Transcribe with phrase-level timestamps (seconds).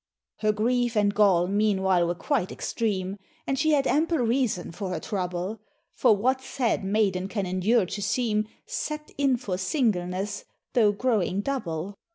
[0.39, 4.99] Her grief and gall meanwhile were quite extreme, And she had ample reason for her
[4.99, 5.61] trouble;
[5.93, 10.43] For what sad maiden can endure to seem Set in for singleness,
[10.73, 11.93] tho' growing double.